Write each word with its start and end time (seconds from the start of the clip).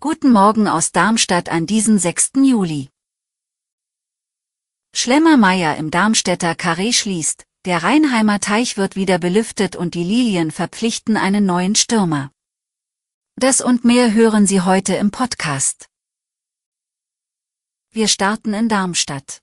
Guten 0.00 0.32
Morgen 0.32 0.66
aus 0.66 0.90
Darmstadt 0.90 1.50
an 1.50 1.66
diesem 1.66 1.98
6. 1.98 2.32
Juli. 2.36 2.88
Schlemmermeier 4.94 5.76
im 5.76 5.90
Darmstädter 5.90 6.54
Karree 6.54 6.94
schließt, 6.94 7.44
der 7.66 7.82
Rheinheimer 7.82 8.40
Teich 8.40 8.78
wird 8.78 8.96
wieder 8.96 9.18
belüftet 9.18 9.76
und 9.76 9.92
die 9.92 10.02
Lilien 10.02 10.50
verpflichten 10.50 11.18
einen 11.18 11.44
neuen 11.44 11.74
Stürmer. 11.74 12.30
Das 13.36 13.60
und 13.60 13.84
mehr 13.84 14.14
hören 14.14 14.46
Sie 14.46 14.62
heute 14.62 14.94
im 14.94 15.10
Podcast. 15.10 15.90
Wir 17.90 18.08
starten 18.08 18.54
in 18.54 18.70
Darmstadt. 18.70 19.42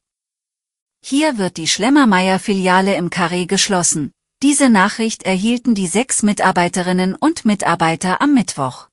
Hier 1.06 1.38
wird 1.38 1.58
die 1.58 1.68
Schlemmermeier-Filiale 1.68 2.96
im 2.96 3.12
Karree 3.12 3.46
geschlossen. 3.46 4.14
Diese 4.42 4.70
Nachricht 4.70 5.24
erhielten 5.24 5.76
die 5.76 5.88
sechs 5.88 6.24
Mitarbeiterinnen 6.24 7.14
und 7.14 7.44
Mitarbeiter 7.44 8.22
am 8.22 8.34
Mittwoch. 8.34 8.88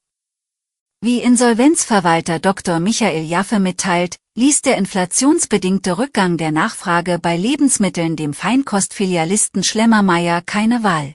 Wie 1.00 1.20
Insolvenzverwalter 1.20 2.40
Dr. 2.40 2.80
Michael 2.80 3.22
Jaffe 3.22 3.60
mitteilt, 3.60 4.16
ließ 4.34 4.62
der 4.62 4.76
inflationsbedingte 4.76 5.98
Rückgang 5.98 6.36
der 6.36 6.50
Nachfrage 6.50 7.20
bei 7.20 7.36
Lebensmitteln 7.36 8.16
dem 8.16 8.34
Feinkostfilialisten 8.34 9.62
Schlemmermeier 9.62 10.42
keine 10.42 10.82
Wahl. 10.82 11.14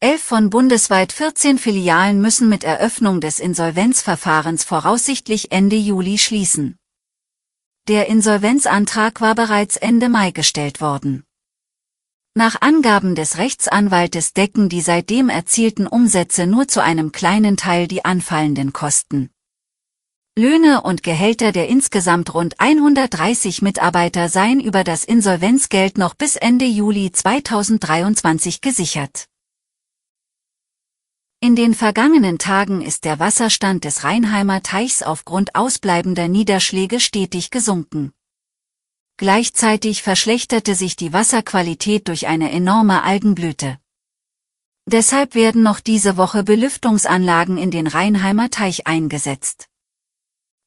Elf 0.00 0.22
von 0.22 0.50
bundesweit 0.50 1.10
14 1.10 1.56
Filialen 1.56 2.20
müssen 2.20 2.50
mit 2.50 2.62
Eröffnung 2.62 3.22
des 3.22 3.40
Insolvenzverfahrens 3.40 4.64
voraussichtlich 4.64 5.50
Ende 5.50 5.76
Juli 5.76 6.18
schließen. 6.18 6.76
Der 7.88 8.06
Insolvenzantrag 8.08 9.22
war 9.22 9.34
bereits 9.34 9.78
Ende 9.78 10.10
Mai 10.10 10.30
gestellt 10.30 10.82
worden. 10.82 11.24
Nach 12.34 12.60
Angaben 12.60 13.16
des 13.16 13.38
Rechtsanwaltes 13.38 14.34
decken 14.34 14.68
die 14.68 14.82
seitdem 14.82 15.30
erzielten 15.30 15.88
Umsätze 15.88 16.46
nur 16.46 16.68
zu 16.68 16.80
einem 16.80 17.10
kleinen 17.10 17.56
Teil 17.56 17.88
die 17.88 18.04
anfallenden 18.04 18.72
Kosten. 18.72 19.30
Löhne 20.38 20.82
und 20.82 21.02
Gehälter 21.02 21.50
der 21.50 21.68
insgesamt 21.68 22.32
rund 22.32 22.60
130 22.60 23.62
Mitarbeiter 23.62 24.28
seien 24.28 24.60
über 24.60 24.84
das 24.84 25.04
Insolvenzgeld 25.04 25.98
noch 25.98 26.14
bis 26.14 26.36
Ende 26.36 26.66
Juli 26.66 27.10
2023 27.10 28.60
gesichert. 28.60 29.26
In 31.40 31.56
den 31.56 31.74
vergangenen 31.74 32.38
Tagen 32.38 32.80
ist 32.80 33.04
der 33.06 33.18
Wasserstand 33.18 33.84
des 33.84 34.04
Rheinheimer 34.04 34.62
Teichs 34.62 35.02
aufgrund 35.02 35.56
ausbleibender 35.56 36.28
Niederschläge 36.28 37.00
stetig 37.00 37.50
gesunken. 37.50 38.12
Gleichzeitig 39.20 40.02
verschlechterte 40.02 40.74
sich 40.74 40.96
die 40.96 41.12
Wasserqualität 41.12 42.08
durch 42.08 42.26
eine 42.26 42.50
enorme 42.52 43.02
Algenblüte. 43.02 43.78
Deshalb 44.86 45.34
werden 45.34 45.62
noch 45.62 45.80
diese 45.80 46.16
Woche 46.16 46.42
Belüftungsanlagen 46.42 47.58
in 47.58 47.70
den 47.70 47.86
Rheinheimer 47.86 48.48
Teich 48.48 48.86
eingesetzt. 48.86 49.68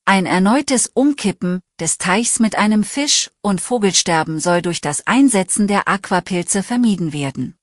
Ein 0.06 0.28
erneutes 0.28 0.86
Umkippen 0.86 1.62
des 1.80 1.98
Teichs 1.98 2.38
mit 2.38 2.56
einem 2.56 2.84
Fisch- 2.84 3.32
und 3.42 3.60
Vogelsterben 3.60 4.40
soll 4.40 4.62
durch 4.62 4.82
das 4.82 5.08
Einsetzen 5.08 5.68
der 5.68 5.88
Aquapilze 5.88 6.62
vermieden 6.62 7.12
werden. 7.12 7.58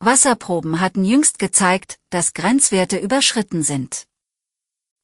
Wasserproben 0.00 0.82
hatten 0.82 1.02
jüngst 1.02 1.38
gezeigt, 1.38 1.98
dass 2.10 2.34
Grenzwerte 2.34 2.98
überschritten 2.98 3.62
sind. 3.62 4.06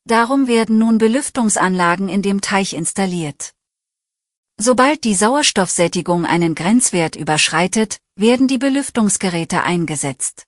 Darum 0.04 0.46
werden 0.46 0.76
nun 0.76 0.98
Belüftungsanlagen 0.98 2.10
in 2.10 2.20
dem 2.20 2.42
Teich 2.42 2.74
installiert. 2.74 3.54
Sobald 4.56 5.02
die 5.04 5.14
Sauerstoffsättigung 5.14 6.24
einen 6.24 6.54
Grenzwert 6.54 7.16
überschreitet, 7.16 7.98
werden 8.16 8.46
die 8.46 8.58
Belüftungsgeräte 8.58 9.62
eingesetzt. 9.64 10.44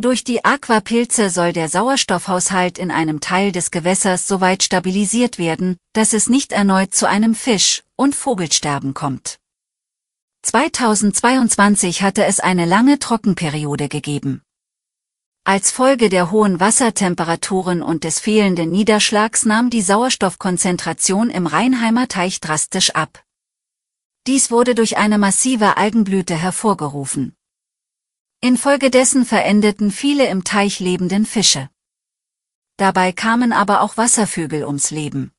Durch 0.00 0.22
die 0.22 0.44
Aquapilze 0.44 1.30
soll 1.30 1.52
der 1.52 1.68
Sauerstoffhaushalt 1.68 2.78
in 2.78 2.90
einem 2.90 3.20
Teil 3.20 3.50
des 3.50 3.70
Gewässers 3.70 4.28
so 4.28 4.40
weit 4.40 4.62
stabilisiert 4.62 5.38
werden, 5.38 5.76
dass 5.92 6.12
es 6.12 6.28
nicht 6.28 6.52
erneut 6.52 6.94
zu 6.94 7.08
einem 7.08 7.34
Fisch- 7.34 7.82
und 7.96 8.14
Vogelsterben 8.14 8.94
kommt. 8.94 9.38
2022 10.42 12.02
hatte 12.02 12.24
es 12.24 12.38
eine 12.38 12.64
lange 12.64 12.98
Trockenperiode 13.00 13.88
gegeben. 13.88 14.42
Als 15.44 15.70
Folge 15.70 16.08
der 16.08 16.30
hohen 16.30 16.60
Wassertemperaturen 16.60 17.82
und 17.82 18.04
des 18.04 18.20
fehlenden 18.20 18.70
Niederschlags 18.70 19.44
nahm 19.46 19.70
die 19.70 19.82
Sauerstoffkonzentration 19.82 21.30
im 21.30 21.46
Rheinheimer 21.46 22.08
Teich 22.08 22.40
drastisch 22.40 22.90
ab. 22.94 23.24
Dies 24.26 24.50
wurde 24.50 24.74
durch 24.74 24.98
eine 24.98 25.16
massive 25.16 25.78
Algenblüte 25.78 26.34
hervorgerufen. 26.34 27.34
Infolgedessen 28.40 29.24
verendeten 29.24 29.90
viele 29.90 30.26
im 30.28 30.44
Teich 30.44 30.80
lebenden 30.80 31.24
Fische. 31.24 31.70
Dabei 32.76 33.10
kamen 33.10 33.52
aber 33.52 33.80
auch 33.80 33.96
Wasservögel 33.96 34.64
ums 34.64 34.90
Leben. 34.90 35.32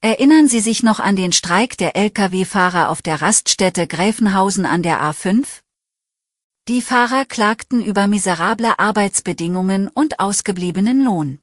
Erinnern 0.00 0.48
Sie 0.48 0.60
sich 0.60 0.82
noch 0.82 0.98
an 0.98 1.14
den 1.14 1.32
Streik 1.32 1.76
der 1.76 1.94
Lkw-Fahrer 1.94 2.88
auf 2.88 3.02
der 3.02 3.20
Raststätte 3.20 3.86
Gräfenhausen 3.86 4.64
an 4.64 4.82
der 4.82 5.02
A5? 5.02 5.60
Die 6.70 6.82
Fahrer 6.82 7.24
klagten 7.24 7.84
über 7.84 8.06
miserable 8.06 8.78
Arbeitsbedingungen 8.78 9.88
und 9.88 10.20
ausgebliebenen 10.20 11.04
Lohn. 11.04 11.40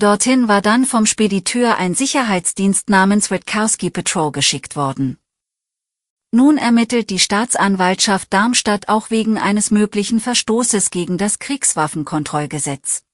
Dorthin 0.00 0.48
war 0.48 0.60
dann 0.60 0.86
vom 0.86 1.06
Spediteur 1.06 1.76
ein 1.76 1.94
Sicherheitsdienst 1.94 2.90
namens 2.90 3.30
Witkowski 3.30 3.90
Patrol 3.90 4.32
geschickt 4.32 4.74
worden. 4.74 5.18
Nun 6.32 6.58
ermittelt 6.58 7.10
die 7.10 7.20
Staatsanwaltschaft 7.20 8.32
Darmstadt 8.32 8.88
auch 8.88 9.10
wegen 9.10 9.38
eines 9.38 9.70
möglichen 9.70 10.18
Verstoßes 10.18 10.90
gegen 10.90 11.16
das 11.16 11.38
Kriegswaffenkontrollgesetz. 11.38 13.04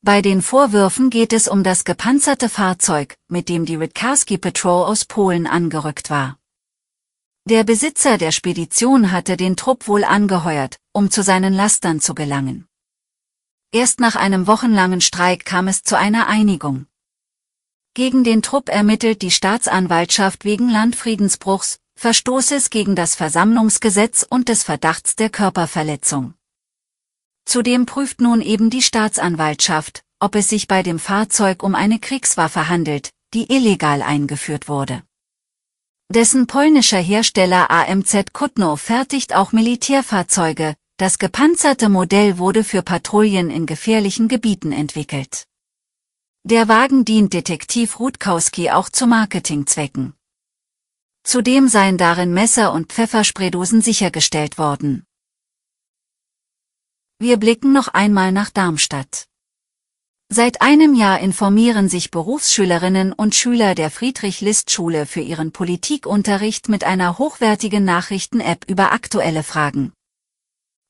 Bei 0.00 0.22
den 0.22 0.40
Vorwürfen 0.40 1.10
geht 1.10 1.34
es 1.34 1.46
um 1.46 1.62
das 1.62 1.84
gepanzerte 1.84 2.48
Fahrzeug, 2.48 3.18
mit 3.28 3.50
dem 3.50 3.66
die 3.66 3.78
Witkowski 3.78 4.38
Patrol 4.38 4.86
aus 4.86 5.04
Polen 5.04 5.46
angerückt 5.46 6.08
war. 6.08 6.38
Der 7.44 7.64
Besitzer 7.64 8.18
der 8.18 8.30
Spedition 8.30 9.10
hatte 9.10 9.36
den 9.36 9.56
Trupp 9.56 9.88
wohl 9.88 10.04
angeheuert, 10.04 10.76
um 10.92 11.10
zu 11.10 11.24
seinen 11.24 11.52
Lastern 11.52 12.00
zu 12.00 12.14
gelangen. 12.14 12.68
Erst 13.72 13.98
nach 13.98 14.14
einem 14.14 14.46
wochenlangen 14.46 15.00
Streik 15.00 15.44
kam 15.44 15.66
es 15.66 15.82
zu 15.82 15.98
einer 15.98 16.28
Einigung. 16.28 16.86
Gegen 17.94 18.22
den 18.22 18.42
Trupp 18.42 18.68
ermittelt 18.68 19.22
die 19.22 19.32
Staatsanwaltschaft 19.32 20.44
wegen 20.44 20.68
Landfriedensbruchs, 20.68 21.78
Verstoßes 21.96 22.70
gegen 22.70 22.94
das 22.94 23.16
Versammlungsgesetz 23.16 24.24
und 24.28 24.48
des 24.48 24.62
Verdachts 24.62 25.16
der 25.16 25.28
Körperverletzung. 25.28 26.34
Zudem 27.44 27.86
prüft 27.86 28.20
nun 28.20 28.40
eben 28.40 28.70
die 28.70 28.82
Staatsanwaltschaft, 28.82 30.04
ob 30.20 30.36
es 30.36 30.48
sich 30.48 30.68
bei 30.68 30.84
dem 30.84 31.00
Fahrzeug 31.00 31.64
um 31.64 31.74
eine 31.74 31.98
Kriegswaffe 31.98 32.68
handelt, 32.68 33.10
die 33.34 33.52
illegal 33.52 34.00
eingeführt 34.00 34.68
wurde. 34.68 35.02
Dessen 36.14 36.46
polnischer 36.46 36.98
Hersteller 36.98 37.70
AMZ 37.70 38.34
Kutno 38.34 38.76
fertigt 38.76 39.34
auch 39.34 39.52
Militärfahrzeuge, 39.52 40.76
das 40.98 41.18
gepanzerte 41.18 41.88
Modell 41.88 42.36
wurde 42.36 42.64
für 42.64 42.82
Patrouillen 42.82 43.48
in 43.48 43.64
gefährlichen 43.64 44.28
Gebieten 44.28 44.72
entwickelt. 44.72 45.46
Der 46.44 46.68
Wagen 46.68 47.06
dient 47.06 47.32
Detektiv 47.32 47.98
Rutkowski 47.98 48.70
auch 48.70 48.90
zu 48.90 49.06
Marketingzwecken. 49.06 50.12
Zudem 51.24 51.68
seien 51.68 51.96
darin 51.96 52.34
Messer 52.34 52.74
und 52.74 52.92
Pfefferspraydosen 52.92 53.80
sichergestellt 53.80 54.58
worden. 54.58 55.06
Wir 57.18 57.38
blicken 57.38 57.72
noch 57.72 57.88
einmal 57.88 58.32
nach 58.32 58.50
Darmstadt. 58.50 59.28
Seit 60.34 60.62
einem 60.62 60.94
Jahr 60.94 61.20
informieren 61.20 61.90
sich 61.90 62.10
Berufsschülerinnen 62.10 63.12
und 63.12 63.34
Schüler 63.34 63.74
der 63.74 63.90
Friedrich-List-Schule 63.90 65.04
für 65.04 65.20
ihren 65.20 65.52
Politikunterricht 65.52 66.70
mit 66.70 66.84
einer 66.84 67.18
hochwertigen 67.18 67.84
Nachrichten-App 67.84 68.64
über 68.66 68.92
aktuelle 68.92 69.42
Fragen. 69.42 69.92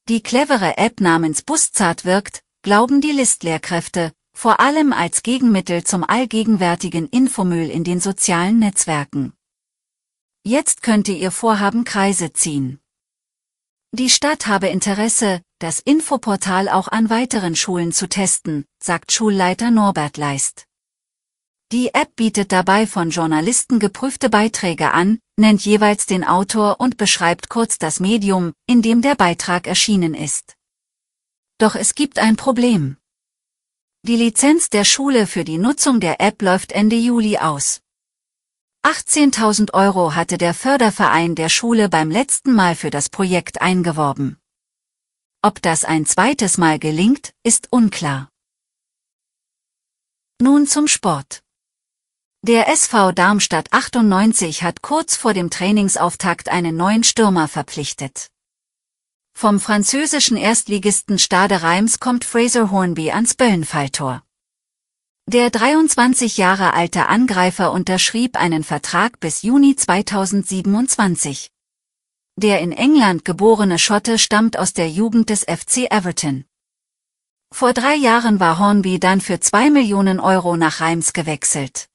Die 0.09 0.23
clevere 0.23 0.79
App 0.79 1.01
namens 1.01 1.43
Buszart 1.43 2.05
wirkt, 2.05 2.45
glauben 2.63 3.01
die 3.01 3.11
List-Lehrkräfte, 3.11 4.13
vor 4.33 4.61
allem 4.61 4.93
als 4.93 5.25
Gegenmittel 5.25 5.83
zum 5.83 6.05
allgegenwärtigen 6.05 7.09
Infomüll 7.09 7.69
in 7.69 7.83
den 7.83 7.99
sozialen 7.99 8.61
Netzwerken. 8.61 9.33
Jetzt 10.45 10.85
könnte 10.85 11.11
ihr 11.11 11.33
Vorhaben 11.33 11.83
Kreise 11.83 12.33
ziehen. 12.33 12.79
Die 13.91 14.09
Stadt 14.09 14.47
habe 14.47 14.69
Interesse, 14.69 15.43
das 15.59 15.81
Infoportal 15.81 16.69
auch 16.69 16.87
an 16.87 17.11
weiteren 17.11 17.57
Schulen 17.57 17.91
zu 17.91 18.09
testen, 18.09 18.67
sagt 18.83 19.13
Schulleiter 19.13 19.71
Norbert 19.71 20.17
Leist. 20.17 20.67
Die 21.71 21.95
App 21.95 22.17
bietet 22.17 22.53
dabei 22.53 22.87
von 22.87 23.11
Journalisten 23.11 23.79
geprüfte 23.79 24.29
Beiträge 24.29 24.93
an, 24.93 25.21
nennt 25.37 25.65
jeweils 25.65 26.05
den 26.05 26.25
Autor 26.25 26.81
und 26.81 26.97
beschreibt 26.97 27.49
kurz 27.49 27.79
das 27.79 28.01
Medium, 28.01 28.53
in 28.67 28.83
dem 28.83 29.01
der 29.01 29.15
Beitrag 29.15 29.67
erschienen 29.67 30.15
ist. 30.15 30.57
Doch 31.59 31.77
es 31.77 31.95
gibt 31.95 32.19
ein 32.19 32.37
Problem. 32.37 32.97
Die 34.03 34.17
Lizenz 34.17 34.69
der 34.69 34.85
Schule 34.85 35.29
für 35.29 35.45
die 35.45 35.59
Nutzung 35.59 36.01
der 36.01 36.21
App 36.21 36.43
läuft 36.43 36.73
Ende 36.73 36.97
Juli 36.97 37.39
aus. 37.39 37.83
18.000 38.85 39.75
Euro 39.75 40.17
hatte 40.17 40.39
der 40.39 40.55
Förderverein 40.55 41.37
der 41.37 41.49
Schule 41.49 41.89
beim 41.89 42.11
letzten 42.11 42.53
Mal 42.53 42.75
für 42.75 42.91
das 42.91 43.09
Projekt 43.09 43.63
eingeworben. 43.63 44.39
Ob 45.41 45.63
das 45.63 45.85
ein 45.85 46.05
zweites 46.05 46.59
Mal 46.59 46.81
gelingt, 46.81 47.33
ist 47.45 47.69
unklar. 47.71 48.32
Nun 50.43 50.67
zum 50.67 50.89
Sport. 50.89 51.45
Der 52.45 52.67
SV 52.69 53.13
Darmstadt 53.13 53.73
98 53.73 54.65
hat 54.65 54.83
kurz 54.83 55.15
vor 55.15 55.35
dem 55.35 55.51
Trainingsauftakt 55.51 56.49
einen 56.49 56.77
neuen 56.77 57.05
Stürmer 57.05 57.47
verpflichtet. 57.47 58.27
Vom 59.39 59.61
französischen 59.61 60.37
Erstligisten 60.37 61.21
Stade 61.21 61.63
Reims 61.63 62.01
kommt 62.01 62.25
Fraser 62.25 62.73
Hornby 62.73 63.13
ans 63.13 63.35
Böllenfalltor. 63.35 64.25
Der 65.29 65.49
23 65.51 66.39
Jahre 66.39 66.75
alte 66.75 67.07
Angreifer 67.07 67.71
unterschrieb 67.71 68.37
einen 68.37 68.65
Vertrag 68.65 69.21
bis 69.21 69.43
Juni 69.43 69.77
2027. 69.77 71.53
Der 72.35 72.59
in 72.59 72.73
England 72.73 73.25
geborene 73.25 73.79
Schotte 73.79 74.19
stammt 74.19 74.59
aus 74.59 74.73
der 74.73 74.91
Jugend 74.91 75.31
des 75.31 75.43
FC 75.45 75.89
Everton. 75.89 76.47
Vor 77.53 77.75
drei 77.75 77.95
Jahren 77.95 78.41
war 78.41 78.59
Hornby 78.59 78.99
dann 78.99 79.21
für 79.21 79.39
zwei 79.39 79.69
Millionen 79.69 80.21
Euro 80.21 80.57
nach 80.57 80.81
Reims 80.81 81.13
gewechselt. 81.13 81.87